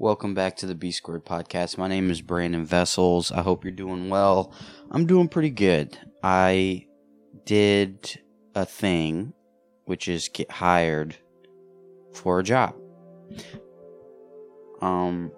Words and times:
Welcome 0.00 0.32
back 0.32 0.56
to 0.56 0.66
the 0.66 0.74
B 0.74 0.92
Squared 0.92 1.26
podcast. 1.26 1.76
My 1.76 1.86
name 1.86 2.10
is 2.10 2.22
Brandon 2.22 2.64
Vessels. 2.64 3.30
I 3.30 3.42
hope 3.42 3.64
you're 3.64 3.70
doing 3.70 4.08
well. 4.08 4.50
I'm 4.90 5.04
doing 5.04 5.28
pretty 5.28 5.50
good. 5.50 5.98
I 6.22 6.86
did 7.44 8.18
a 8.54 8.64
thing, 8.64 9.34
which 9.84 10.08
is 10.08 10.30
get 10.30 10.50
hired 10.50 11.16
for 12.14 12.38
a 12.38 12.42
job. 12.42 12.74
Um, 14.80 15.32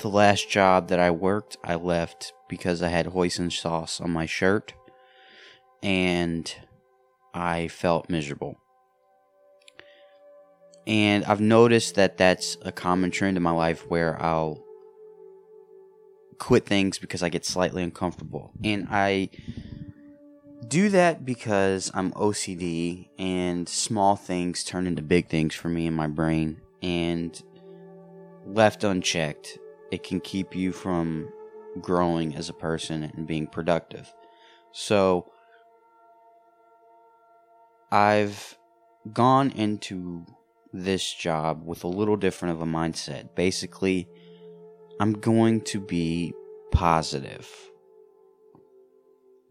the 0.00 0.10
last 0.10 0.50
job 0.50 0.88
that 0.88 1.00
I 1.00 1.10
worked, 1.10 1.56
I 1.64 1.76
left 1.76 2.34
because 2.46 2.82
I 2.82 2.88
had 2.88 3.06
hoisin 3.06 3.50
sauce 3.50 4.02
on 4.02 4.10
my 4.10 4.26
shirt, 4.26 4.74
and 5.82 6.54
I 7.32 7.68
felt 7.68 8.10
miserable. 8.10 8.59
And 10.90 11.24
I've 11.26 11.40
noticed 11.40 11.94
that 11.94 12.16
that's 12.16 12.56
a 12.62 12.72
common 12.72 13.12
trend 13.12 13.36
in 13.36 13.44
my 13.44 13.52
life 13.52 13.88
where 13.88 14.20
I'll 14.20 14.60
quit 16.38 16.66
things 16.66 16.98
because 16.98 17.22
I 17.22 17.28
get 17.28 17.44
slightly 17.44 17.84
uncomfortable. 17.84 18.50
And 18.64 18.88
I 18.90 19.30
do 20.66 20.88
that 20.88 21.24
because 21.24 21.92
I'm 21.94 22.10
OCD 22.14 23.08
and 23.20 23.68
small 23.68 24.16
things 24.16 24.64
turn 24.64 24.88
into 24.88 25.00
big 25.00 25.28
things 25.28 25.54
for 25.54 25.68
me 25.68 25.86
in 25.86 25.94
my 25.94 26.08
brain. 26.08 26.60
And 26.82 27.40
left 28.44 28.82
unchecked, 28.82 29.58
it 29.92 30.02
can 30.02 30.20
keep 30.20 30.56
you 30.56 30.72
from 30.72 31.30
growing 31.80 32.34
as 32.34 32.48
a 32.48 32.52
person 32.52 33.04
and 33.04 33.28
being 33.28 33.46
productive. 33.46 34.12
So 34.72 35.30
I've 37.92 38.58
gone 39.12 39.52
into 39.52 40.26
this 40.72 41.12
job 41.12 41.62
with 41.64 41.84
a 41.84 41.88
little 41.88 42.16
different 42.16 42.54
of 42.54 42.62
a 42.62 42.66
mindset. 42.66 43.34
Basically, 43.34 44.08
I'm 45.00 45.12
going 45.12 45.62
to 45.62 45.80
be 45.80 46.32
positive. 46.72 47.48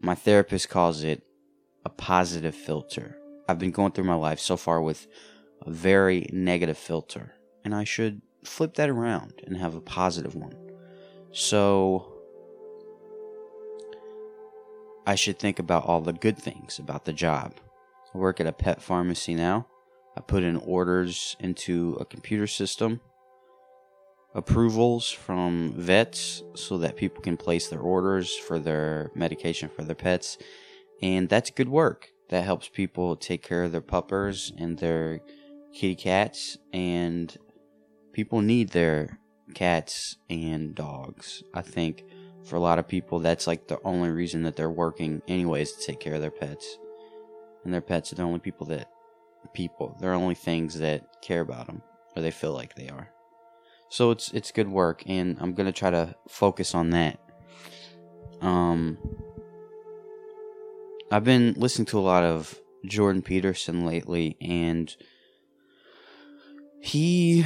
My 0.00 0.14
therapist 0.14 0.68
calls 0.68 1.04
it 1.04 1.22
a 1.84 1.90
positive 1.90 2.54
filter. 2.54 3.18
I've 3.48 3.58
been 3.58 3.70
going 3.70 3.92
through 3.92 4.04
my 4.04 4.14
life 4.14 4.40
so 4.40 4.56
far 4.56 4.80
with 4.80 5.06
a 5.62 5.70
very 5.70 6.28
negative 6.32 6.78
filter, 6.78 7.34
and 7.64 7.74
I 7.74 7.84
should 7.84 8.22
flip 8.44 8.74
that 8.74 8.88
around 8.88 9.42
and 9.44 9.56
have 9.56 9.74
a 9.74 9.80
positive 9.80 10.34
one. 10.34 10.54
So, 11.32 12.20
I 15.06 15.14
should 15.14 15.38
think 15.38 15.58
about 15.58 15.84
all 15.84 16.00
the 16.00 16.12
good 16.12 16.38
things 16.38 16.78
about 16.78 17.04
the 17.04 17.12
job. 17.12 17.54
I 18.14 18.18
work 18.18 18.40
at 18.40 18.46
a 18.46 18.52
pet 18.52 18.80
pharmacy 18.80 19.34
now. 19.34 19.66
I 20.16 20.20
put 20.20 20.42
in 20.42 20.56
orders 20.56 21.36
into 21.40 21.96
a 22.00 22.04
computer 22.04 22.46
system, 22.46 23.00
approvals 24.34 25.10
from 25.10 25.72
vets 25.76 26.42
so 26.54 26.78
that 26.78 26.96
people 26.96 27.22
can 27.22 27.36
place 27.36 27.68
their 27.68 27.80
orders 27.80 28.36
for 28.36 28.58
their 28.58 29.10
medication 29.14 29.68
for 29.68 29.82
their 29.82 29.94
pets. 29.94 30.38
And 31.02 31.28
that's 31.28 31.50
good 31.50 31.68
work. 31.68 32.08
That 32.28 32.44
helps 32.44 32.68
people 32.68 33.16
take 33.16 33.42
care 33.42 33.64
of 33.64 33.72
their 33.72 33.80
puppers 33.80 34.52
and 34.56 34.78
their 34.78 35.20
kitty 35.72 35.96
cats. 35.96 36.58
And 36.72 37.36
people 38.12 38.40
need 38.40 38.70
their 38.70 39.18
cats 39.54 40.16
and 40.28 40.74
dogs. 40.74 41.42
I 41.54 41.62
think 41.62 42.04
for 42.44 42.56
a 42.56 42.60
lot 42.60 42.78
of 42.78 42.86
people, 42.86 43.18
that's 43.18 43.46
like 43.46 43.66
the 43.66 43.80
only 43.84 44.10
reason 44.10 44.42
that 44.44 44.56
they're 44.56 44.70
working, 44.70 45.22
anyways, 45.26 45.72
to 45.72 45.86
take 45.86 46.00
care 46.00 46.14
of 46.14 46.20
their 46.20 46.30
pets. 46.30 46.78
And 47.64 47.74
their 47.74 47.80
pets 47.80 48.12
are 48.12 48.16
the 48.16 48.22
only 48.22 48.38
people 48.38 48.66
that 48.68 48.90
people. 49.52 49.96
They're 50.00 50.14
only 50.14 50.34
things 50.34 50.78
that 50.78 51.20
care 51.22 51.40
about 51.40 51.66
them, 51.66 51.82
or 52.16 52.22
they 52.22 52.30
feel 52.30 52.52
like 52.52 52.74
they 52.74 52.88
are. 52.88 53.08
So 53.88 54.10
it's 54.10 54.32
it's 54.32 54.52
good 54.52 54.68
work, 54.68 55.02
and 55.06 55.36
I'm 55.40 55.54
gonna 55.54 55.72
try 55.72 55.90
to 55.90 56.14
focus 56.28 56.74
on 56.74 56.90
that. 56.90 57.18
Um, 58.40 58.98
I've 61.10 61.24
been 61.24 61.54
listening 61.56 61.86
to 61.86 61.98
a 61.98 62.00
lot 62.00 62.22
of 62.22 62.58
Jordan 62.86 63.22
Peterson 63.22 63.84
lately, 63.84 64.36
and 64.40 64.94
he 66.80 67.44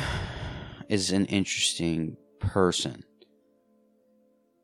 is 0.89 1.11
an 1.11 1.27
interesting 1.27 2.17
person. 2.39 3.05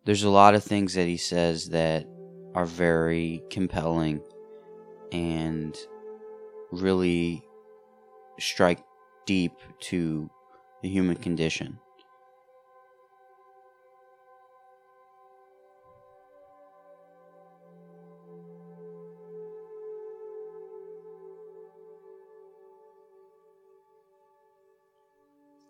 There's 0.04 0.22
a 0.22 0.30
lot 0.30 0.54
of 0.54 0.62
things 0.62 0.94
that 0.94 1.06
he 1.06 1.16
says 1.16 1.70
that 1.70 2.06
are 2.54 2.66
very 2.66 3.42
compelling 3.50 4.20
and 5.12 5.76
really 6.72 7.42
strike 8.38 8.82
deep 9.26 9.52
to 9.80 10.30
the 10.82 10.88
human 10.88 11.16
condition. 11.16 11.78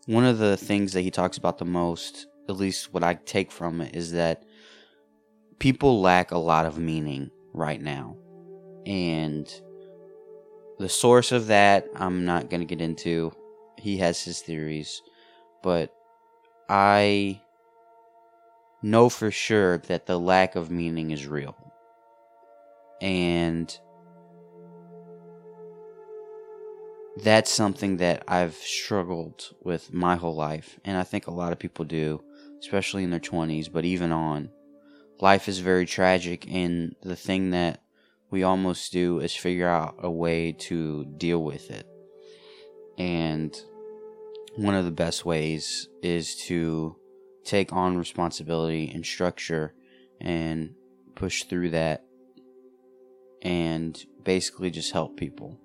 One 0.07 0.25
of 0.25 0.39
the 0.39 0.57
things 0.57 0.93
that 0.95 1.03
he 1.03 1.11
talks 1.11 1.37
about 1.37 1.59
the 1.59 1.65
most, 1.65 2.27
at 2.49 2.57
least 2.57 2.93
what 2.93 3.05
I 3.05 3.15
take 3.15 3.53
from 3.53 3.81
it, 3.81 3.95
is 3.95 4.13
that 4.13 4.45
people 5.61 6.01
lack 6.01 6.33
a 6.33 6.39
lot 6.39 6.67
of 6.67 6.79
meaning 6.79 7.31
right 7.53 7.81
now. 7.81 8.17
And 8.87 9.49
the 10.81 10.89
source 10.89 11.31
of 11.31 11.49
that, 11.49 11.87
I'm 11.95 12.25
not 12.25 12.49
going 12.49 12.61
to 12.61 12.67
get 12.67 12.81
into. 12.81 13.33
He 13.77 13.99
has 13.99 14.25
his 14.25 14.41
theories. 14.41 15.03
But 15.63 15.95
I 16.71 17.43
know 18.83 19.11
for 19.11 19.31
sure 19.31 19.77
that 19.77 20.07
the 20.07 20.19
lack 20.19 20.57
of 20.57 20.71
meaning 20.71 21.11
is 21.11 21.27
real. 21.27 21.55
And 23.03 23.79
that's 27.23 27.51
something 27.51 27.99
that 27.99 28.25
I've 28.27 28.55
struggled 28.55 29.53
with 29.63 29.93
my 29.93 30.17
whole 30.17 30.35
life. 30.35 30.81
And 30.87 30.97
I 30.97 31.03
think 31.03 31.27
a 31.27 31.31
lot 31.31 31.53
of 31.53 31.59
people 31.59 31.85
do, 31.85 32.23
especially 32.59 33.05
in 33.05 33.11
their 33.11 33.21
20s, 33.21 33.71
but 33.71 33.85
even 33.85 34.13
on. 34.13 34.49
Life 35.21 35.47
is 35.47 35.59
very 35.59 35.85
tragic, 35.85 36.51
and 36.51 36.97
the 37.03 37.17
thing 37.17 37.51
that 37.51 37.83
we 38.31 38.43
almost 38.43 38.93
do 38.93 39.19
is 39.19 39.35
figure 39.35 39.69
out 39.69 39.97
a 39.99 40.11
way 40.11 40.53
to 40.53 41.05
deal 41.17 41.43
with 41.43 41.71
it. 41.71 41.87
And 42.99 43.57
one 44.57 44.75
of 44.75 44.85
the 44.85 44.91
best 44.91 45.25
ways 45.25 45.89
is 46.03 46.37
to 46.47 46.97
take 47.45 47.73
on 47.73 47.97
responsibility 47.97 48.91
and 48.95 49.05
structure 49.05 49.75
and 50.21 50.75
push 51.15 51.45
through 51.45 51.71
that 51.71 52.05
and 53.43 54.05
basically 54.23 54.71
just 54.71 54.93
help 54.93 55.17
people. 55.17 55.59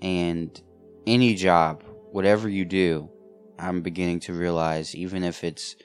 And 0.00 0.60
any 1.06 1.34
job, 1.34 1.84
whatever 2.10 2.48
you 2.48 2.64
do, 2.64 3.10
I'm 3.58 3.82
beginning 3.82 4.20
to 4.20 4.32
realize, 4.32 4.94
even 4.94 5.22
if 5.22 5.44
it's 5.44 5.76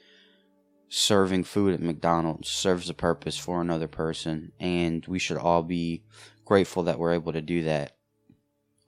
serving 0.89 1.43
food 1.43 1.73
at 1.73 1.81
McDonald's 1.81 2.49
serves 2.49 2.89
a 2.89 2.93
purpose 2.93 3.37
for 3.37 3.61
another 3.61 3.87
person, 3.87 4.51
and 4.59 5.05
we 5.07 5.19
should 5.19 5.37
all 5.37 5.63
be 5.63 6.03
grateful 6.45 6.83
that 6.83 6.99
we're 6.99 7.13
able 7.13 7.33
to 7.33 7.41
do 7.41 7.63
that. 7.63 7.95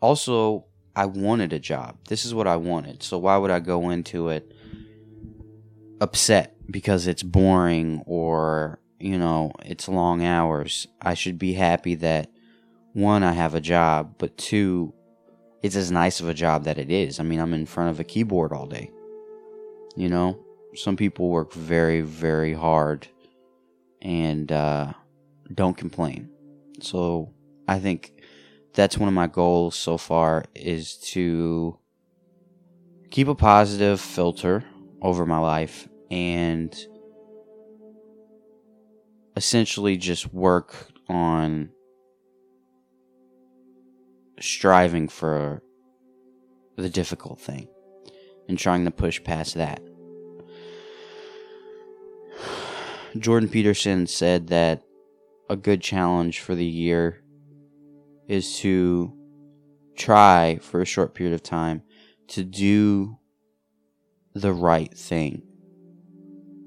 Also, 0.02 0.66
I 0.96 1.06
wanted 1.06 1.54
a 1.54 1.60
job. 1.60 1.98
This 2.08 2.26
is 2.26 2.34
what 2.34 2.48
I 2.48 2.56
wanted. 2.56 3.04
So 3.04 3.18
why 3.18 3.38
would 3.38 3.52
I 3.52 3.60
go 3.60 3.90
into 3.90 4.30
it 4.30 4.54
upset 6.02 6.56
because 6.70 7.08
it's 7.08 7.24
boring 7.24 8.04
or, 8.06 8.80
you 9.00 9.18
know, 9.18 9.52
it's 9.66 9.88
long 9.88 10.24
hours? 10.24 10.88
I 11.02 11.14
should 11.14 11.38
be 11.38 11.54
happy 11.54 11.96
that 11.96 12.32
one, 12.94 13.24
I 13.24 13.34
have 13.34 13.56
a 13.56 13.62
job, 13.62 14.16
but 14.18 14.38
two, 14.38 14.94
it's 15.62 15.76
as 15.76 15.92
nice 15.92 16.20
of 16.20 16.30
a 16.30 16.34
job 16.34 16.64
that 16.64 16.78
it 16.78 16.90
is. 16.90 17.20
I 17.20 17.24
mean, 17.24 17.40
I'm 17.40 17.54
in 17.54 17.66
front 17.66 17.92
of 17.92 18.00
a 18.00 18.04
keyboard 18.06 18.52
all 18.52 18.66
day. 18.66 18.90
You 19.96 20.10
know, 20.10 20.40
some 20.76 20.96
people 20.96 21.30
work 21.30 21.54
very, 21.54 22.02
very 22.02 22.54
hard 22.54 23.08
and 24.02 24.52
uh, 24.52 24.94
don't 25.54 25.78
complain. 25.78 26.30
So 26.82 27.34
I 27.68 27.80
think 27.80 28.14
that's 28.74 28.98
one 28.98 29.08
of 29.08 29.14
my 29.14 29.28
goals 29.28 29.76
so 29.76 29.98
far 29.98 30.46
is 30.56 30.98
to 31.12 31.78
keep 33.12 33.28
a 33.28 33.36
positive 33.36 34.00
filter 34.00 34.64
over 35.02 35.26
my 35.26 35.40
life 35.40 35.88
and 36.12 36.76
essentially 39.36 39.98
just 39.98 40.34
work 40.34 40.88
on 41.08 41.70
striving 44.40 45.08
for 45.08 45.62
the 46.78 46.90
difficult 46.90 47.40
thing 47.40 47.68
and 48.48 48.58
trying 48.58 48.86
to 48.86 48.92
push 48.92 49.22
past 49.24 49.56
that. 49.56 49.82
Jordan 53.18 53.50
Peterson 53.50 54.06
said 54.06 54.48
that 54.48 54.84
a 55.50 55.56
good 55.56 55.82
challenge 55.82 56.42
for 56.42 56.54
the 56.54 56.66
year 56.66 57.24
is 58.28 58.60
to 58.60 59.12
try 59.96 60.60
for 60.62 60.82
a 60.82 60.86
short 60.86 61.16
period 61.16 61.34
of 61.34 61.42
time 61.42 61.82
to 62.28 62.44
do 62.44 63.18
the 64.36 64.54
right 64.54 64.96
thing 64.96 65.42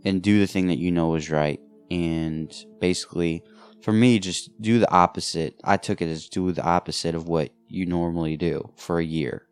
and 0.05 0.21
do 0.21 0.41
the 0.41 0.47
thing 0.47 0.67
that 0.67 0.79
you 0.79 0.91
know 0.91 1.15
is 1.15 1.31
right. 1.31 1.61
And 1.91 2.53
basically, 2.81 3.45
for 3.83 3.93
me, 3.93 4.19
just 4.19 4.51
do 4.61 4.81
the 4.81 4.91
opposite. 4.91 5.61
I 5.63 5.77
took 5.77 6.03
it 6.03 6.09
as 6.09 6.29
do 6.29 6.51
the 6.51 6.65
opposite 6.65 7.15
of 7.15 7.29
what 7.29 7.51
you 7.69 7.87
normally 7.87 8.37
do 8.37 8.73
for 8.77 8.99
a 8.99 9.05
year. 9.05 9.47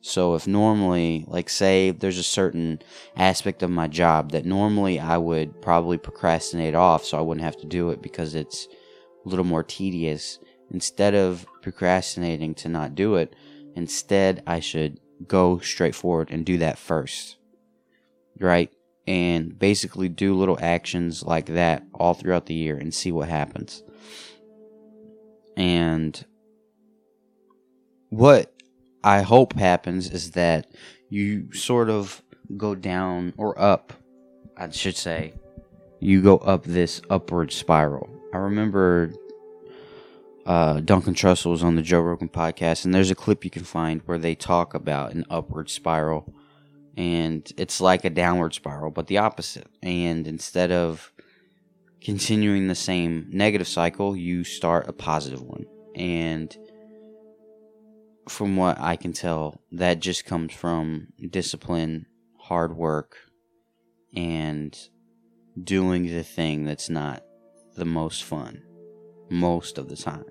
So 0.00 0.34
if 0.34 0.46
normally, 0.46 1.24
like 1.26 1.50
say 1.50 1.90
there's 1.90 2.18
a 2.18 2.22
certain 2.22 2.80
aspect 3.16 3.62
of 3.62 3.70
my 3.70 3.88
job 3.88 4.30
that 4.32 4.46
normally 4.46 5.00
I 5.00 5.18
would 5.18 5.60
probably 5.60 5.98
procrastinate 5.98 6.74
off 6.74 7.04
so 7.04 7.18
I 7.18 7.20
wouldn't 7.20 7.44
have 7.44 7.56
to 7.58 7.66
do 7.66 7.90
it 7.90 8.00
because 8.00 8.34
it's 8.34 8.68
a 9.26 9.28
little 9.28 9.44
more 9.44 9.64
tedious, 9.64 10.38
instead 10.70 11.14
of 11.14 11.46
procrastinating 11.62 12.54
to 12.54 12.68
not 12.68 12.94
do 12.94 13.16
it, 13.16 13.34
instead 13.74 14.42
I 14.46 14.60
should 14.60 15.00
go 15.26 15.58
straight 15.58 15.94
forward 15.94 16.30
and 16.30 16.46
do 16.46 16.58
that 16.58 16.78
first. 16.78 17.36
Right? 18.38 18.70
And 19.06 19.58
basically 19.58 20.08
do 20.08 20.34
little 20.34 20.58
actions 20.60 21.24
like 21.24 21.46
that 21.46 21.82
all 21.92 22.14
throughout 22.14 22.46
the 22.46 22.54
year 22.54 22.76
and 22.76 22.94
see 22.94 23.10
what 23.10 23.28
happens. 23.28 23.82
And 25.56 26.24
what 28.10 28.52
I 29.02 29.22
hope 29.22 29.52
happens 29.54 30.10
is 30.10 30.32
that 30.32 30.66
you 31.08 31.52
sort 31.52 31.90
of 31.90 32.22
go 32.56 32.74
down 32.74 33.32
or 33.36 33.58
up, 33.60 33.92
I 34.56 34.70
should 34.70 34.96
say. 34.96 35.34
You 36.00 36.22
go 36.22 36.38
up 36.38 36.64
this 36.64 37.02
upward 37.10 37.52
spiral. 37.52 38.08
I 38.32 38.38
remember 38.38 39.12
uh, 40.46 40.80
Duncan 40.80 41.14
Trussell 41.14 41.50
was 41.50 41.62
on 41.62 41.76
the 41.76 41.82
Joe 41.82 42.00
Rogan 42.00 42.28
podcast, 42.28 42.84
and 42.84 42.94
there's 42.94 43.10
a 43.10 43.14
clip 43.14 43.44
you 43.44 43.50
can 43.50 43.64
find 43.64 44.00
where 44.06 44.18
they 44.18 44.34
talk 44.34 44.74
about 44.74 45.12
an 45.12 45.24
upward 45.28 45.70
spiral, 45.70 46.32
and 46.96 47.50
it's 47.56 47.80
like 47.80 48.04
a 48.04 48.10
downward 48.10 48.54
spiral, 48.54 48.90
but 48.90 49.06
the 49.08 49.18
opposite. 49.18 49.66
And 49.82 50.26
instead 50.26 50.72
of 50.72 51.12
continuing 52.00 52.68
the 52.68 52.74
same 52.74 53.26
negative 53.30 53.68
cycle, 53.68 54.16
you 54.16 54.44
start 54.44 54.88
a 54.88 54.92
positive 54.92 55.42
one. 55.42 55.66
And 55.94 56.56
from 58.28 58.56
what 58.56 58.80
I 58.80 58.96
can 58.96 59.12
tell, 59.12 59.60
that 59.72 60.00
just 60.00 60.24
comes 60.24 60.52
from 60.52 61.08
discipline, 61.30 62.06
hard 62.38 62.76
work, 62.76 63.16
and 64.14 64.76
doing 65.62 66.06
the 66.06 66.22
thing 66.22 66.64
that's 66.64 66.88
not 66.88 67.22
the 67.76 67.84
most 67.84 68.24
fun 68.24 68.62
most 69.30 69.78
of 69.78 69.88
the 69.88 69.96
time. 69.96 70.24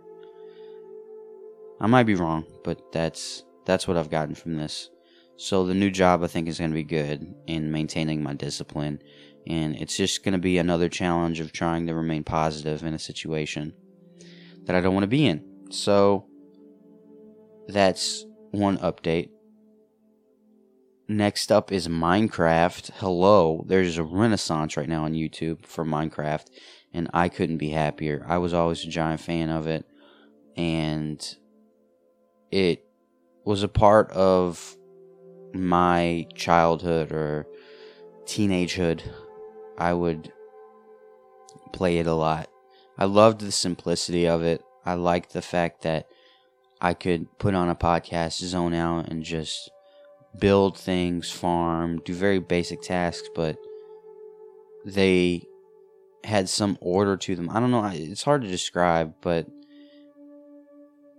I 1.80 1.88
might 1.88 2.04
be 2.04 2.16
wrong, 2.16 2.46
but 2.64 2.92
that's 2.92 3.44
that's 3.66 3.88
what 3.88 3.98
I've 3.98 4.10
gotten 4.10 4.34
from 4.34 4.56
this. 4.56 4.90
So 5.38 5.66
the 5.66 5.76
new 5.76 5.92
job 5.92 6.24
I 6.24 6.28
think 6.28 6.48
is 6.48 6.58
going 6.58 6.72
to 6.72 6.76
be 6.76 6.84
good 6.84 7.36
in 7.46 7.72
maintaining 7.72 8.24
my 8.24 8.34
discipline 8.34 9.00
and 9.46 9.76
it's 9.76 9.96
just 9.96 10.24
going 10.24 10.34
to 10.34 10.40
be 10.40 10.58
another 10.58 10.90
challenge 10.90 11.40
of 11.40 11.52
trying 11.52 11.88
to 11.88 11.96
remain 11.96 12.24
positive 12.24 12.84
in 12.84 12.94
a 12.94 13.00
situation 13.00 13.74
that 14.66 14.76
I 14.76 14.82
don't 14.82 14.94
want 14.94 15.04
to 15.04 15.08
be 15.08 15.26
in. 15.26 15.44
So 15.70 16.28
that's 17.68 18.26
one 18.52 18.78
update. 18.78 19.30
Next 21.10 21.52
up 21.52 21.72
is 21.72 21.88
Minecraft. 21.88 22.92
Hello, 22.96 23.64
there's 23.68 23.98
a 23.98 24.04
renaissance 24.04 24.76
right 24.76 24.90
now 24.90 25.06
on 25.06 25.14
YouTube 25.14 25.66
for 25.66 25.86
Minecraft, 25.86 26.46
and 26.94 27.10
I 27.14 27.30
couldn't 27.30 27.58
be 27.58 27.70
happier. 27.70 28.26
I 28.28 28.40
was 28.40 28.54
always 28.54 28.84
a 28.84 28.90
giant 28.90 29.22
fan 29.22 29.50
of 29.50 29.68
it, 29.68 29.86
and 30.58 31.24
it 32.52 32.84
was 33.46 33.64
a 33.64 33.70
part 33.70 34.12
of 34.12 34.76
my 35.54 36.28
childhood 36.36 37.14
or 37.14 37.48
teenagehood. 38.26 39.02
I 39.78 39.94
would 39.94 40.34
play 41.72 42.00
it 42.00 42.08
a 42.08 42.14
lot. 42.14 42.50
I 42.98 43.06
loved 43.06 43.42
the 43.42 43.52
simplicity 43.52 44.28
of 44.28 44.44
it. 44.44 44.62
I 44.86 44.96
liked 44.96 45.32
the 45.32 45.42
fact 45.42 45.84
that 45.84 46.08
I 46.80 46.94
could 46.94 47.28
put 47.40 47.54
on 47.54 47.70
a 47.70 47.76
podcast, 47.76 48.44
zone 48.44 48.74
out, 48.74 49.10
and 49.10 49.24
just 49.24 49.70
build 50.38 50.78
things, 50.78 51.32
farm, 51.32 52.02
do 52.06 52.14
very 52.14 52.40
basic 52.40 52.82
tasks, 52.82 53.30
but 53.34 53.58
they 54.86 55.44
had 56.24 56.50
some 56.50 56.78
order 56.82 57.18
to 57.18 57.36
them. 57.36 57.50
I 57.50 57.60
don't 57.60 57.72
know, 57.72 57.86
it's 57.86 58.24
hard 58.24 58.42
to 58.44 58.48
describe, 58.48 59.16
but 59.22 59.48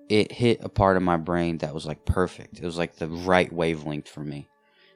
it 0.08 0.32
hit 0.32 0.60
a 0.62 0.68
part 0.68 0.96
of 0.96 1.02
my 1.02 1.16
brain 1.16 1.58
that 1.58 1.74
was 1.74 1.86
like 1.86 2.04
perfect. 2.04 2.58
It 2.58 2.64
was 2.64 2.78
like 2.78 2.96
the 2.96 3.08
right 3.08 3.52
wavelength 3.52 4.08
for 4.08 4.20
me. 4.20 4.48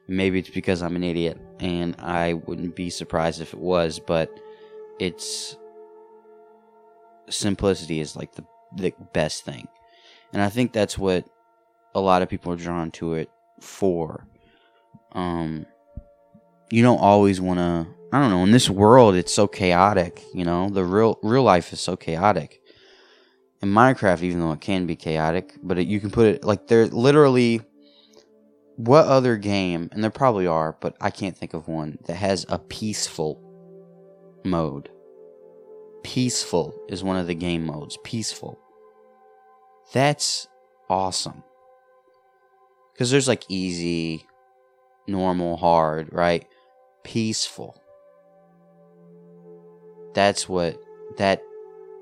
Maybe 0.08 0.38
it's 0.38 0.50
because 0.50 0.82
I'm 0.82 0.96
an 0.96 1.04
idiot 1.04 1.38
and 1.60 1.94
I 1.98 2.34
wouldn't 2.34 2.74
be 2.74 2.90
surprised 2.90 3.40
if 3.40 3.52
it 3.52 3.60
was, 3.60 3.98
but 3.98 4.30
it's 4.98 5.56
simplicity 7.28 8.00
is 8.00 8.16
like 8.16 8.32
the 8.32 8.44
the 8.74 8.94
best 9.12 9.44
thing. 9.44 9.68
And 10.32 10.40
I 10.40 10.48
think 10.48 10.72
that's 10.72 10.96
what 10.96 11.24
a 11.94 12.00
lot 12.00 12.22
of 12.22 12.28
people 12.28 12.52
are 12.52 12.56
drawn 12.56 12.90
to 12.92 13.14
it 13.14 13.30
for. 13.60 14.26
Um, 15.12 15.66
you 16.70 16.82
don't 16.82 17.00
always 17.00 17.40
want 17.40 17.58
to. 17.58 17.86
I 18.12 18.20
don't 18.20 18.30
know. 18.30 18.44
In 18.44 18.50
this 18.50 18.68
world, 18.68 19.14
it's 19.14 19.32
so 19.32 19.46
chaotic. 19.46 20.22
You 20.34 20.44
know, 20.44 20.68
the 20.68 20.84
real 20.84 21.18
real 21.22 21.42
life 21.42 21.72
is 21.72 21.80
so 21.80 21.96
chaotic. 21.96 22.60
In 23.62 23.68
Minecraft, 23.68 24.22
even 24.22 24.40
though 24.40 24.52
it 24.52 24.60
can 24.60 24.86
be 24.86 24.96
chaotic, 24.96 25.54
but 25.62 25.78
it, 25.78 25.86
you 25.86 26.00
can 26.00 26.10
put 26.10 26.26
it 26.26 26.44
like 26.44 26.66
there. 26.66 26.86
Literally, 26.86 27.60
what 28.76 29.06
other 29.06 29.36
game? 29.36 29.88
And 29.92 30.02
there 30.02 30.10
probably 30.10 30.46
are, 30.46 30.76
but 30.80 30.96
I 31.00 31.10
can't 31.10 31.36
think 31.36 31.54
of 31.54 31.68
one 31.68 31.98
that 32.06 32.14
has 32.14 32.44
a 32.48 32.58
peaceful 32.58 33.40
mode. 34.44 34.88
Peaceful 36.02 36.74
is 36.88 37.04
one 37.04 37.16
of 37.16 37.26
the 37.26 37.34
game 37.34 37.64
modes. 37.64 37.98
Peaceful. 38.02 38.58
That's 39.92 40.48
awesome. 40.88 41.42
Because 42.92 43.10
there's 43.10 43.28
like 43.28 43.44
easy, 43.48 44.26
normal, 45.06 45.56
hard, 45.56 46.12
right? 46.12 46.46
Peaceful. 47.04 47.80
That's 50.14 50.48
what, 50.48 50.78
that 51.16 51.42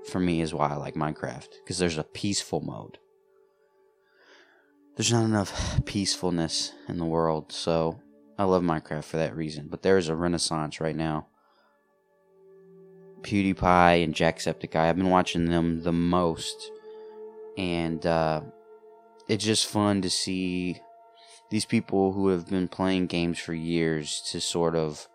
for 0.09 0.21
me 0.21 0.41
is 0.41 0.55
why 0.55 0.71
I 0.71 0.77
like 0.77 0.95
Minecraft. 0.95 1.49
Because 1.63 1.79
there's 1.79 1.99
a 1.99 2.05
peaceful 2.05 2.61
mode. 2.61 2.99
There's 4.97 5.13
not 5.13 5.25
enough 5.25 5.85
peacefulness 5.87 6.73
in 6.89 6.99
the 6.99 7.05
world, 7.05 7.53
so 7.53 8.01
I 8.39 8.45
love 8.45 8.63
Minecraft 8.63 9.05
for 9.05 9.17
that 9.17 9.37
reason. 9.37 9.69
But 9.69 9.83
there 9.83 9.97
is 9.97 10.09
a 10.09 10.17
renaissance 10.17 10.81
right 10.81 10.97
now. 10.97 11.29
PewDiePie 13.23 14.03
and 14.05 14.15
Jacksepticeye, 14.15 14.77
I've 14.77 14.97
been 14.97 15.11
watching 15.11 15.47
them 15.47 15.83
the 15.83 15.93
most 15.93 16.71
and 17.61 18.07
uh, 18.07 18.41
it's 19.29 19.45
just 19.45 19.67
fun 19.67 20.01
to 20.01 20.09
see 20.09 20.81
these 21.51 21.67
people 21.67 22.15
who 22.15 22.29
have 22.29 22.49
been 22.49 22.69
playing 22.69 23.07
games 23.07 23.39
for 23.39 23.53
years 23.53 24.23
to 24.31 24.41
sort 24.41 24.75
of 24.75 25.07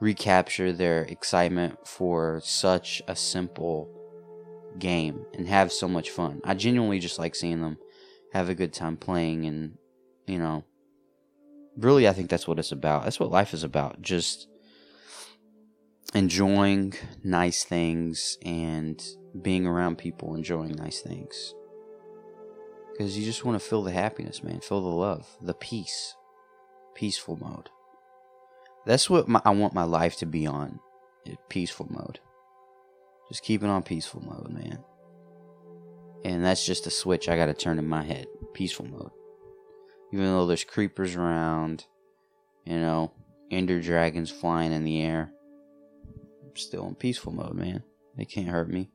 recapture 0.00 0.72
their 0.72 1.02
excitement 1.02 1.76
for 1.84 2.40
such 2.44 3.02
a 3.08 3.16
simple 3.16 3.90
game 4.78 5.26
and 5.34 5.48
have 5.48 5.72
so 5.72 5.88
much 5.88 6.10
fun. 6.10 6.40
I 6.44 6.54
genuinely 6.54 7.00
just 7.00 7.18
like 7.18 7.34
seeing 7.34 7.60
them 7.60 7.78
have 8.32 8.48
a 8.48 8.54
good 8.54 8.72
time 8.72 8.96
playing 8.96 9.44
and 9.44 9.76
you 10.26 10.38
know 10.38 10.64
really 11.76 12.06
I 12.06 12.12
think 12.12 12.30
that's 12.30 12.46
what 12.46 12.60
it's 12.60 12.72
about. 12.72 13.02
That's 13.02 13.18
what 13.18 13.32
life 13.32 13.54
is 13.54 13.64
about. 13.64 14.00
Just 14.00 14.46
enjoying 16.14 16.94
nice 17.24 17.64
things 17.64 18.38
and 18.44 19.02
being 19.40 19.66
around 19.66 19.98
people 19.98 20.36
enjoying 20.36 20.76
nice 20.76 21.00
things. 21.00 21.54
Because 23.02 23.18
you 23.18 23.24
just 23.24 23.44
want 23.44 23.60
to 23.60 23.68
feel 23.68 23.82
the 23.82 23.90
happiness, 23.90 24.44
man. 24.44 24.60
Feel 24.60 24.80
the 24.80 24.86
love, 24.86 25.26
the 25.40 25.54
peace. 25.54 26.14
Peaceful 26.94 27.36
mode. 27.36 27.68
That's 28.86 29.10
what 29.10 29.26
my, 29.26 29.42
I 29.44 29.50
want 29.50 29.74
my 29.74 29.82
life 29.82 30.18
to 30.18 30.26
be 30.26 30.46
on. 30.46 30.78
Eh, 31.26 31.34
peaceful 31.48 31.88
mode. 31.90 32.20
Just 33.28 33.42
keep 33.42 33.64
it 33.64 33.66
on 33.66 33.82
peaceful 33.82 34.22
mode, 34.24 34.52
man. 34.52 34.78
And 36.24 36.44
that's 36.44 36.64
just 36.64 36.86
a 36.86 36.90
switch 36.90 37.28
I 37.28 37.36
got 37.36 37.46
to 37.46 37.54
turn 37.54 37.80
in 37.80 37.88
my 37.88 38.04
head. 38.04 38.28
Peaceful 38.54 38.86
mode. 38.86 39.10
Even 40.12 40.26
though 40.26 40.46
there's 40.46 40.62
creepers 40.62 41.16
around, 41.16 41.86
you 42.64 42.78
know, 42.78 43.10
ender 43.50 43.80
dragons 43.80 44.30
flying 44.30 44.70
in 44.70 44.84
the 44.84 45.02
air, 45.02 45.32
I'm 46.44 46.54
still 46.54 46.86
in 46.86 46.94
peaceful 46.94 47.32
mode, 47.32 47.54
man. 47.54 47.82
They 48.16 48.26
can't 48.26 48.46
hurt 48.46 48.70
me. 48.70 48.92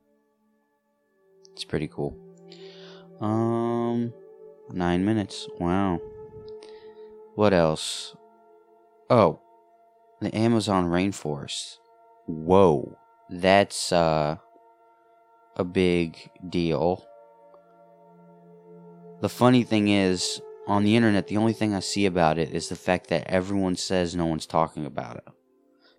It's 1.52 1.66
pretty 1.66 1.90
cool. 1.90 2.27
Um, 3.20 4.14
nine 4.72 5.06
minutes. 5.06 5.48
Wow. 5.60 6.00
What 7.36 7.54
else? 7.54 8.16
Oh, 9.10 9.40
the 10.22 10.36
Amazon 10.36 10.86
rainforest. 10.86 11.78
Whoa, 12.26 12.98
that's 13.30 13.92
uh 13.92 14.38
a 15.56 15.64
big 15.64 16.30
deal. 16.50 17.06
The 19.22 19.30
funny 19.30 19.64
thing 19.64 19.88
is, 19.88 20.40
on 20.68 20.84
the 20.84 20.96
internet, 20.96 21.28
the 21.28 21.38
only 21.38 21.54
thing 21.54 21.74
I 21.74 21.80
see 21.80 22.06
about 22.06 22.38
it 22.38 22.52
is 22.52 22.70
the 22.70 22.76
fact 22.76 23.08
that 23.08 23.28
everyone 23.28 23.76
says 23.76 24.16
no 24.16 24.28
one's 24.28 24.46
talking 24.46 24.86
about 24.86 25.16
it. 25.18 25.24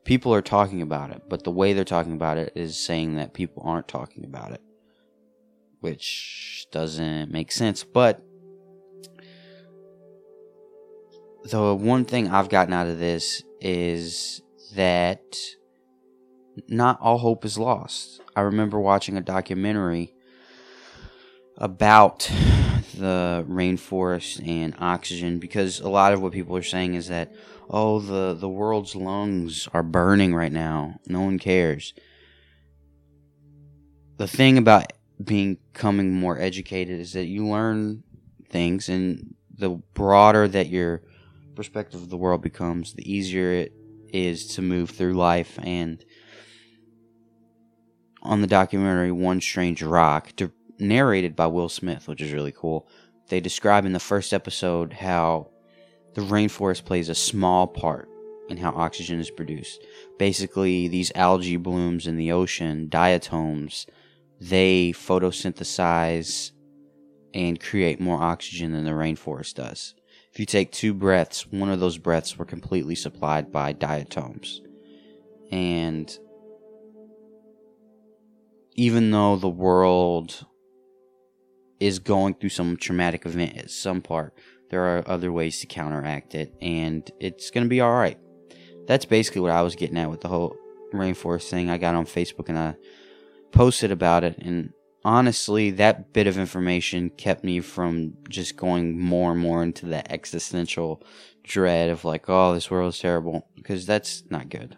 People 0.05 0.33
are 0.33 0.43
talking 0.43 0.83
about 0.83 1.11
it, 1.11 1.23
but 1.29 1.43
the 1.43 1.51
way 1.51 1.73
they're 1.73 1.85
talking 1.85 2.13
about 2.13 2.39
it 2.39 2.53
is 2.55 2.79
saying 2.79 3.17
that 3.17 3.35
people 3.35 3.63
aren't 3.67 3.89
talking 3.89 4.25
about 4.25 4.53
it, 4.53 4.63
which 5.81 6.67
doesn't 6.71 7.31
make 7.31 7.53
sense. 7.53 7.85
But 7.85 8.23
the 11.45 11.75
one 11.75 12.05
thing 12.05 12.29
I've 12.29 12.49
gotten 12.49 12.75
out 12.75 12.87
of 12.87 12.99
this 12.99 13.43
is 13.61 14.43
that 14.75 15.23
not 16.69 16.99
all 17.01 17.19
hope 17.19 17.45
is 17.45 17.59
lost. 17.59 18.21
I 18.35 18.43
remember 18.43 18.81
watching 18.81 19.17
a 19.17 19.21
documentary 19.21 20.15
about 21.57 22.31
the 22.95 23.45
rainforest 23.49 24.47
and 24.47 24.75
oxygen 24.79 25.39
because 25.39 25.81
a 25.81 25.89
lot 25.89 26.13
of 26.13 26.23
what 26.23 26.33
people 26.33 26.57
are 26.57 26.63
saying 26.63 26.95
is 26.95 27.09
that 27.09 27.33
oh 27.69 27.99
the 28.01 28.35
the 28.35 28.49
world's 28.49 28.95
lungs 28.95 29.69
are 29.73 29.83
burning 29.83 30.35
right 30.35 30.53
now 30.53 30.99
no 31.07 31.21
one 31.21 31.39
cares 31.39 31.95
the 34.17 34.27
thing 34.27 34.57
about 34.57 34.93
becoming 35.23 36.13
more 36.13 36.39
educated 36.39 37.01
is 37.01 37.13
that 37.13 37.27
you 37.27 37.47
learn 37.47 38.03
things 38.49 38.89
and 38.89 39.35
the 39.57 39.71
broader 39.95 40.47
that 40.49 40.69
your 40.69 41.03
perspective 41.55 42.01
of 42.01 42.09
the 42.09 42.17
world 42.17 42.41
becomes 42.41 42.95
the 42.95 43.13
easier 43.13 43.53
it 43.53 43.73
is 44.13 44.47
to 44.47 44.63
move 44.63 44.91
through 44.91 45.15
life 45.15 45.59
and 45.63 46.05
on 48.23 48.41
the 48.41 48.47
documentary 48.47 49.13
one 49.13 49.41
strange 49.41 49.83
rock 49.83 50.33
narrated 50.79 51.35
by 51.35 51.47
Will 51.47 51.69
Smith, 51.69 52.09
which 52.09 52.21
is 52.21 52.33
really 52.33 52.53
cool. 52.53 52.89
They 53.29 53.41
describe 53.41 53.85
in 53.85 53.93
the 53.93 54.01
first 54.01 54.33
episode 54.33 54.93
how 54.93 55.51
the 56.15 56.23
rainforest 56.23 56.85
plays 56.85 57.09
a 57.09 57.15
small 57.15 57.67
part 57.67 58.09
in 58.49 58.57
how 58.57 58.71
oxygen 58.71 59.21
is 59.21 59.31
produced. 59.31 59.83
Basically, 60.19 60.89
these 60.89 61.13
algae 61.15 61.57
blooms 61.57 62.07
in 62.07 62.17
the 62.17 62.33
ocean, 62.33 62.89
diatoms, 62.89 63.87
they 64.41 64.93
photosynthesize 64.93 66.53
and 67.35 67.61
create 67.61 68.01
more 68.01 68.21
oxygen 68.21 68.73
than 68.73 68.85
the 68.85 68.91
rainforest 68.91 69.55
does. 69.55 69.95
If 70.33 70.39
you 70.41 70.47
take 70.47 70.73
two 70.73 70.95
breaths, 70.95 71.47
one 71.47 71.71
of 71.71 71.81
those 71.81 71.99
breaths 71.99 72.37
were 72.39 72.45
completely 72.45 72.95
supplied 72.95 73.51
by 73.51 73.73
diatoms. 73.73 74.61
And 75.51 76.17
even 78.75 79.11
though 79.11 79.37
the 79.37 79.49
world 79.49 80.47
is 81.81 81.99
going 81.99 82.35
through 82.35 82.51
some 82.51 82.77
traumatic 82.77 83.27
event 83.27 83.57
at 83.57 83.71
some 83.71 84.01
part, 84.01 84.35
there 84.71 84.83
are 84.83 85.09
other 85.09 85.33
ways 85.33 85.61
to 85.61 85.67
counteract 85.67 86.35
it, 86.35 86.55
and 86.61 87.11
it's 87.21 87.51
going 87.51 87.65
to 87.65 87.71
be 87.71 87.81
all 87.81 87.95
right. 87.95 88.19
That's 88.87 89.05
basically 89.05 89.41
what 89.41 89.51
I 89.51 89.63
was 89.63 89.75
getting 89.75 89.97
at 89.97 90.11
with 90.11 90.21
the 90.21 90.29
whole 90.29 90.57
rainforest 90.93 91.49
thing. 91.49 91.71
I 91.71 91.79
got 91.79 91.95
on 91.95 92.07
Facebook 92.07 92.49
and 92.49 92.59
I 92.59 92.77
posted 93.53 93.91
about 93.91 94.25
it, 94.25 94.39
and 94.39 94.73
honestly, 95.05 95.71
that 95.73 96.13
bit 96.13 96.27
of 96.27 96.39
information 96.39 97.11
kept 97.11 97.45
me 97.45 97.61
from 97.61 98.15
just 98.29 98.57
going 98.57 98.99
more 99.01 99.33
and 99.33 99.41
more 99.41 99.63
into 99.63 99.87
the 99.87 100.11
existential 100.13 101.03
dread 101.45 101.89
of 101.89 102.05
like, 102.05 102.29
oh, 102.29 102.53
this 102.55 102.71
world 102.71 102.93
is 102.93 102.99
terrible, 102.99 103.49
because 103.57 103.87
that's 103.87 104.23
not 104.31 104.49
good. 104.49 104.77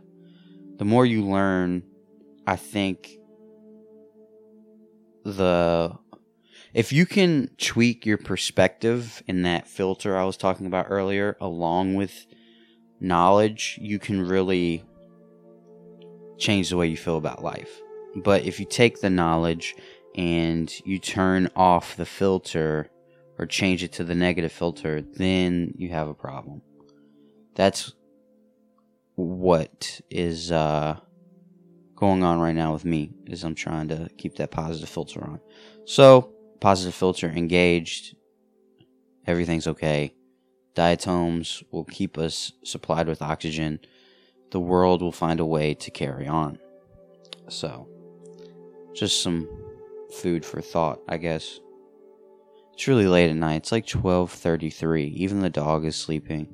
The 0.76 0.84
more 0.84 1.04
you 1.04 1.24
learn, 1.24 1.82
I 2.46 2.56
think 2.56 3.10
the 5.24 5.98
if 6.72 6.92
you 6.92 7.04
can 7.04 7.50
tweak 7.58 8.06
your 8.06 8.16
perspective 8.16 9.22
in 9.26 9.42
that 9.42 9.66
filter 9.66 10.16
I 10.16 10.24
was 10.24 10.36
talking 10.36 10.66
about 10.66 10.86
earlier, 10.88 11.36
along 11.40 11.94
with 11.94 12.26
knowledge, 13.00 13.78
you 13.82 13.98
can 13.98 14.26
really 14.26 14.84
change 16.38 16.70
the 16.70 16.76
way 16.76 16.86
you 16.86 16.96
feel 16.96 17.16
about 17.16 17.42
life. 17.42 17.80
But 18.16 18.44
if 18.44 18.58
you 18.58 18.66
take 18.66 19.00
the 19.00 19.10
knowledge 19.10 19.76
and 20.16 20.72
you 20.84 20.98
turn 20.98 21.48
off 21.54 21.96
the 21.96 22.06
filter 22.06 22.90
or 23.38 23.46
change 23.46 23.82
it 23.82 23.92
to 23.92 24.04
the 24.04 24.14
negative 24.14 24.52
filter, 24.52 25.00
then 25.00 25.72
you 25.76 25.90
have 25.90 26.08
a 26.08 26.14
problem. 26.14 26.62
That's 27.54 27.92
what 29.14 30.00
is 30.10 30.50
uh, 30.50 30.98
going 31.94 32.22
on 32.22 32.40
right 32.40 32.54
now 32.54 32.72
with 32.72 32.84
me 32.84 33.12
is 33.26 33.44
I'm 33.44 33.54
trying 33.54 33.88
to 33.88 34.08
keep 34.16 34.36
that 34.36 34.50
positive 34.50 34.88
filter 34.88 35.22
on. 35.22 35.40
So 35.84 36.32
positive 36.60 36.94
filter 36.94 37.28
engaged, 37.28 38.16
everything's 39.26 39.66
okay. 39.66 40.14
Diatoms 40.74 41.62
will 41.70 41.84
keep 41.84 42.16
us 42.16 42.52
supplied 42.64 43.08
with 43.08 43.22
oxygen. 43.22 43.80
The 44.50 44.60
world 44.60 45.02
will 45.02 45.12
find 45.12 45.40
a 45.40 45.46
way 45.46 45.74
to 45.74 45.90
carry 45.90 46.26
on. 46.26 46.58
So, 47.48 47.88
just 48.94 49.22
some 49.22 49.48
food 50.12 50.44
for 50.44 50.60
thought, 50.60 51.00
I 51.08 51.16
guess. 51.16 51.60
It's 52.74 52.88
really 52.88 53.06
late 53.06 53.30
at 53.30 53.36
night. 53.36 53.56
It's 53.56 53.72
like 53.72 53.86
12:33. 53.86 55.12
Even 55.14 55.40
the 55.40 55.50
dog 55.50 55.84
is 55.84 55.96
sleeping. 55.96 56.48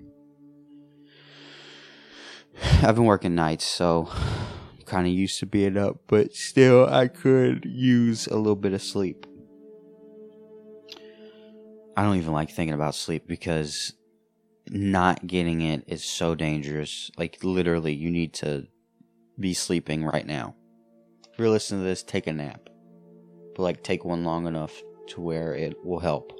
I've 2.82 2.96
been 2.96 3.04
working 3.04 3.34
nights, 3.34 3.64
so 3.64 4.08
I'm 4.10 4.84
kind 4.84 5.06
of 5.06 5.12
used 5.12 5.38
to 5.40 5.46
being 5.46 5.76
up, 5.76 6.00
but 6.06 6.34
still 6.34 6.86
I 6.88 7.08
could 7.08 7.64
use 7.64 8.26
a 8.26 8.36
little 8.36 8.56
bit 8.56 8.72
of 8.72 8.82
sleep. 8.82 9.26
I 11.96 12.02
don't 12.02 12.16
even 12.16 12.32
like 12.32 12.50
thinking 12.50 12.74
about 12.74 12.94
sleep 12.94 13.26
because 13.26 13.94
not 14.68 15.26
getting 15.26 15.62
it 15.62 15.84
is 15.86 16.04
so 16.04 16.34
dangerous. 16.34 17.10
Like 17.16 17.38
literally, 17.42 17.94
you 17.94 18.10
need 18.10 18.34
to 18.34 18.66
be 19.38 19.54
sleeping 19.54 20.04
right 20.04 20.26
now. 20.26 20.56
If 21.36 21.40
you're 21.40 21.50
listening 21.50 21.82
to 21.82 21.86
this, 21.86 22.02
take 22.02 22.28
a 22.28 22.32
nap. 22.32 22.70
But 23.54 23.62
like 23.62 23.82
take 23.82 24.06
one 24.06 24.24
long 24.24 24.46
enough 24.46 24.72
to 25.08 25.20
where 25.20 25.54
it 25.54 25.76
will 25.84 25.98
help. 25.98 26.32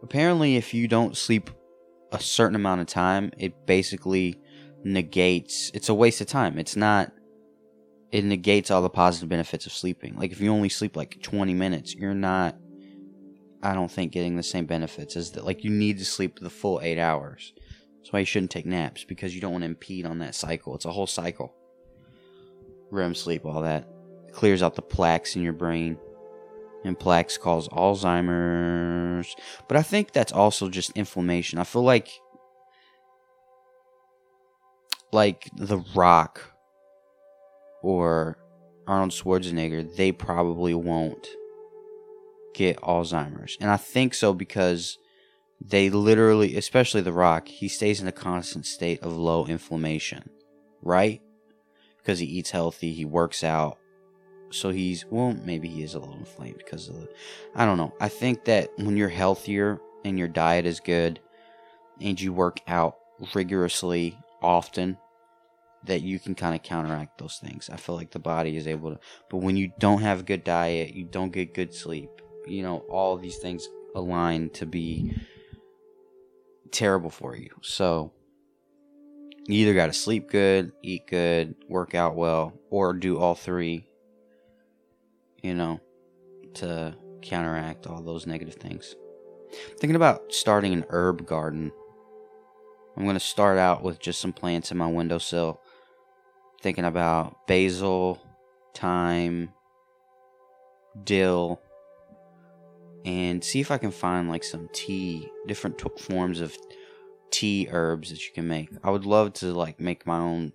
Apparently, 0.00 0.54
if 0.54 0.72
you 0.72 0.86
don't 0.86 1.16
sleep 1.16 1.50
a 2.12 2.20
certain 2.20 2.54
amount 2.54 2.82
of 2.82 2.86
time, 2.86 3.32
it 3.36 3.66
basically 3.66 4.40
negates 4.84 5.72
it's 5.74 5.88
a 5.88 5.94
waste 5.94 6.20
of 6.20 6.28
time. 6.28 6.56
It's 6.56 6.76
not 6.76 7.10
it 8.12 8.24
negates 8.24 8.70
all 8.70 8.80
the 8.80 8.88
positive 8.88 9.28
benefits 9.28 9.66
of 9.66 9.72
sleeping. 9.72 10.14
Like 10.14 10.30
if 10.30 10.40
you 10.40 10.52
only 10.52 10.68
sleep 10.68 10.94
like 10.94 11.20
20 11.20 11.52
minutes, 11.52 11.96
you're 11.96 12.14
not 12.14 12.56
I 13.60 13.74
don't 13.74 13.90
think 13.90 14.12
getting 14.12 14.36
the 14.36 14.44
same 14.44 14.66
benefits 14.66 15.16
as 15.16 15.32
that. 15.32 15.44
Like 15.44 15.64
you 15.64 15.70
need 15.70 15.98
to 15.98 16.04
sleep 16.04 16.38
the 16.38 16.48
full 16.48 16.80
eight 16.80 17.00
hours. 17.00 17.52
That's 17.96 18.12
why 18.12 18.20
you 18.20 18.24
shouldn't 18.24 18.52
take 18.52 18.66
naps 18.66 19.02
because 19.02 19.34
you 19.34 19.40
don't 19.40 19.50
want 19.50 19.62
to 19.62 19.70
impede 19.70 20.06
on 20.06 20.20
that 20.20 20.36
cycle. 20.36 20.76
It's 20.76 20.84
a 20.84 20.92
whole 20.92 21.08
cycle. 21.08 21.56
REM 22.94 23.14
sleep, 23.14 23.44
all 23.44 23.62
that 23.62 23.88
it 24.28 24.32
clears 24.32 24.62
out 24.62 24.74
the 24.74 24.82
plaques 24.82 25.36
in 25.36 25.42
your 25.42 25.52
brain, 25.52 25.98
and 26.84 26.98
plaques 26.98 27.36
cause 27.36 27.68
Alzheimer's. 27.68 29.34
But 29.68 29.76
I 29.76 29.82
think 29.82 30.12
that's 30.12 30.32
also 30.32 30.68
just 30.68 30.90
inflammation. 30.92 31.58
I 31.58 31.64
feel 31.64 31.82
like 31.82 32.08
like 35.12 35.48
The 35.56 35.78
Rock 35.94 36.52
or 37.82 38.36
Arnold 38.86 39.12
Schwarzenegger, 39.12 39.94
they 39.96 40.12
probably 40.12 40.74
won't 40.74 41.26
get 42.54 42.80
Alzheimer's. 42.80 43.56
And 43.60 43.70
I 43.70 43.76
think 43.76 44.14
so 44.14 44.34
because 44.34 44.98
they 45.60 45.88
literally, 45.90 46.56
especially 46.56 47.00
The 47.00 47.12
Rock, 47.12 47.48
he 47.48 47.68
stays 47.68 48.00
in 48.00 48.08
a 48.08 48.12
constant 48.12 48.66
state 48.66 49.02
of 49.02 49.16
low 49.16 49.46
inflammation, 49.46 50.28
right? 50.82 51.22
Because 52.04 52.18
he 52.18 52.26
eats 52.26 52.50
healthy, 52.50 52.92
he 52.92 53.06
works 53.06 53.42
out. 53.42 53.78
So 54.50 54.68
he's, 54.68 55.06
well, 55.08 55.34
maybe 55.44 55.68
he 55.68 55.82
is 55.82 55.94
a 55.94 55.98
little 55.98 56.18
inflamed 56.18 56.58
because 56.58 56.88
of 56.88 56.96
the, 56.96 57.08
I 57.54 57.64
don't 57.64 57.78
know. 57.78 57.94
I 57.98 58.08
think 58.08 58.44
that 58.44 58.70
when 58.76 58.98
you're 58.98 59.08
healthier 59.08 59.80
and 60.04 60.18
your 60.18 60.28
diet 60.28 60.66
is 60.66 60.80
good 60.80 61.18
and 62.00 62.20
you 62.20 62.32
work 62.34 62.60
out 62.68 62.98
rigorously 63.34 64.18
often, 64.42 64.98
that 65.84 66.02
you 66.02 66.18
can 66.18 66.34
kind 66.34 66.54
of 66.54 66.62
counteract 66.62 67.18
those 67.18 67.38
things. 67.38 67.70
I 67.70 67.76
feel 67.76 67.94
like 67.94 68.10
the 68.10 68.18
body 68.18 68.56
is 68.56 68.66
able 68.66 68.92
to, 68.92 69.00
but 69.30 69.38
when 69.38 69.56
you 69.56 69.72
don't 69.78 70.02
have 70.02 70.20
a 70.20 70.24
good 70.24 70.44
diet, 70.44 70.94
you 70.94 71.04
don't 71.04 71.32
get 71.32 71.54
good 71.54 71.74
sleep, 71.74 72.10
you 72.46 72.62
know, 72.62 72.78
all 72.90 73.16
these 73.16 73.38
things 73.38 73.68
align 73.94 74.50
to 74.50 74.66
be 74.66 75.14
terrible 76.70 77.10
for 77.10 77.34
you. 77.34 77.50
So 77.62 78.12
you 79.46 79.56
either 79.56 79.74
got 79.74 79.86
to 79.86 79.92
sleep 79.92 80.30
good, 80.30 80.72
eat 80.82 81.06
good, 81.06 81.54
work 81.68 81.94
out 81.94 82.14
well, 82.14 82.52
or 82.70 82.92
do 82.92 83.18
all 83.18 83.34
three, 83.34 83.86
you 85.42 85.54
know, 85.54 85.80
to 86.54 86.94
counteract 87.20 87.86
all 87.86 88.02
those 88.02 88.26
negative 88.26 88.54
things. 88.54 88.94
Thinking 89.78 89.96
about 89.96 90.32
starting 90.32 90.72
an 90.72 90.84
herb 90.88 91.26
garden. 91.26 91.72
I'm 92.96 93.04
going 93.04 93.14
to 93.14 93.20
start 93.20 93.58
out 93.58 93.82
with 93.82 93.98
just 93.98 94.20
some 94.20 94.32
plants 94.32 94.70
in 94.70 94.78
my 94.78 94.86
windowsill. 94.86 95.60
Thinking 96.62 96.84
about 96.84 97.46
basil, 97.46 98.20
thyme, 98.74 99.50
dill, 101.02 101.60
and 103.04 103.44
see 103.44 103.60
if 103.60 103.70
I 103.70 103.78
can 103.78 103.90
find 103.90 104.30
like 104.30 104.44
some 104.44 104.68
tea, 104.72 105.28
different 105.46 105.76
t- 105.76 105.88
forms 105.98 106.40
of 106.40 106.56
tea 107.30 107.68
herbs 107.70 108.10
that 108.10 108.26
you 108.26 108.32
can 108.34 108.48
make. 108.48 108.70
I 108.82 108.90
would 108.90 109.06
love 109.06 109.32
to 109.34 109.52
like 109.52 109.80
make 109.80 110.06
my 110.06 110.18
own 110.18 110.52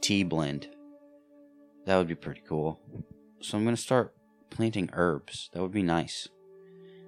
tea 0.00 0.22
blend. 0.22 0.68
That 1.86 1.96
would 1.96 2.08
be 2.08 2.14
pretty 2.14 2.42
cool. 2.46 2.80
So 3.40 3.58
I'm 3.58 3.64
gonna 3.64 3.76
start 3.76 4.14
planting 4.50 4.90
herbs. 4.92 5.50
That 5.52 5.62
would 5.62 5.72
be 5.72 5.82
nice. 5.82 6.28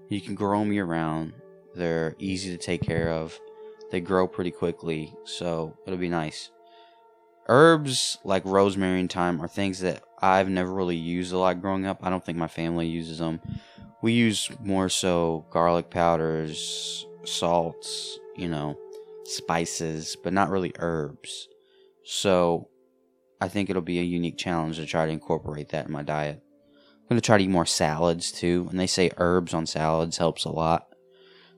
You 0.09 0.21
can 0.21 0.35
grow 0.35 0.59
them 0.59 0.73
year 0.73 0.85
round. 0.85 1.33
They're 1.75 2.15
easy 2.19 2.51
to 2.51 2.63
take 2.63 2.83
care 2.83 3.11
of. 3.11 3.39
They 3.91 4.01
grow 4.01 4.27
pretty 4.27 4.51
quickly, 4.51 5.15
so 5.25 5.77
it'll 5.87 5.99
be 5.99 6.09
nice. 6.09 6.51
Herbs 7.49 8.19
like 8.25 8.45
rosemary 8.45 9.01
and 9.01 9.13
thyme 9.13 9.41
are 9.43 9.49
things 9.49 9.81
that 9.81 10.03
I've 10.21 10.49
never 10.49 10.73
really 10.73 10.97
used 10.97 11.33
a 11.33 11.39
lot 11.39 11.61
growing 11.61 11.87
up. 11.87 12.01
I 12.03 12.11
don't 12.11 12.25
think 12.25 12.39
my 12.39 12.49
family 12.49 12.87
uses 12.87 13.19
them. 13.19 13.41
We 14.03 14.13
use 14.13 14.51
more 14.63 14.89
so 14.89 15.47
garlic 15.51 15.91
powders, 15.91 17.07
salts, 17.25 18.19
you 18.37 18.49
know, 18.49 18.79
spices, 19.25 20.17
but 20.23 20.33
not 20.33 20.51
really 20.51 20.73
herbs. 20.79 21.49
So 22.05 22.69
I 23.41 23.49
think 23.49 23.71
it'll 23.71 23.83
be 23.83 23.99
a 23.99 24.03
unique 24.03 24.39
challenge 24.39 24.77
to 24.77 24.87
try 24.87 25.07
to 25.07 25.13
incorporate 25.13 25.71
that 25.71 25.87
in 25.87 25.93
my 25.93 26.03
diet. 26.03 26.43
I'm 26.71 27.09
gonna 27.09 27.21
try 27.21 27.39
to 27.39 27.45
eat 27.45 27.51
more 27.51 27.67
salads 27.67 28.33
too, 28.33 28.67
and 28.71 28.81
they 28.81 28.87
say 28.87 29.11
herbs 29.19 29.53
on 29.53 29.67
salads 29.67 30.17
helps 30.17 30.45
a 30.45 30.51
lot. 30.51 30.89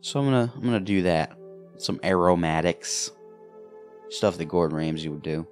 So 0.00 0.18
I'm 0.18 0.26
gonna 0.26 0.52
I'm 0.54 0.62
gonna 0.62 0.80
do 0.80 1.02
that. 1.02 1.36
Some 1.78 2.00
aromatics, 2.02 3.10
stuff 4.08 4.38
that 4.38 4.46
Gordon 4.46 4.76
Ramsay 4.76 5.08
would 5.08 5.22
do. 5.22 5.46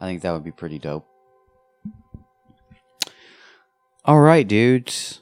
I 0.00 0.06
think 0.06 0.22
that 0.22 0.32
would 0.32 0.44
be 0.44 0.52
pretty 0.52 0.78
dope. 0.78 1.06
All 4.04 4.20
right, 4.20 4.46
dudes. 4.46 5.20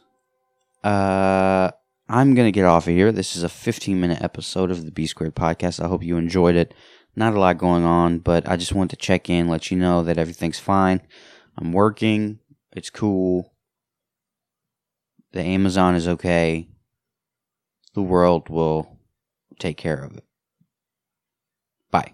Uh, 0.82 1.70
I'm 2.12 2.34
gonna 2.34 2.52
get 2.52 2.66
off 2.66 2.86
of 2.86 2.92
here. 2.92 3.10
This 3.10 3.36
is 3.36 3.42
a 3.42 3.48
15 3.48 3.98
minute 3.98 4.20
episode 4.20 4.70
of 4.70 4.84
the 4.84 4.90
B 4.90 5.06
Squared 5.06 5.34
podcast. 5.34 5.82
I 5.82 5.88
hope 5.88 6.04
you 6.04 6.18
enjoyed 6.18 6.56
it. 6.56 6.74
Not 7.16 7.32
a 7.32 7.40
lot 7.40 7.56
going 7.56 7.84
on, 7.84 8.18
but 8.18 8.46
I 8.46 8.56
just 8.56 8.74
want 8.74 8.90
to 8.90 8.96
check 8.96 9.30
in, 9.30 9.48
let 9.48 9.70
you 9.70 9.78
know 9.78 10.02
that 10.04 10.18
everything's 10.18 10.58
fine. 10.58 11.00
I'm 11.56 11.72
working. 11.72 12.38
It's 12.76 12.90
cool. 12.90 13.54
The 15.32 15.40
Amazon 15.40 15.94
is 15.94 16.06
okay. 16.06 16.68
The 17.94 18.02
world 18.02 18.50
will 18.50 18.98
take 19.58 19.78
care 19.78 20.04
of 20.04 20.14
it. 20.14 20.24
Bye. 21.90 22.12